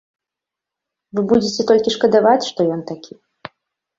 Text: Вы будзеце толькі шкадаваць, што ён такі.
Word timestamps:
Вы 1.19 1.23
будзеце 1.33 1.61
толькі 1.71 1.93
шкадаваць, 1.95 2.47
што 2.49 2.59
ён 2.77 2.81
такі. 2.93 3.13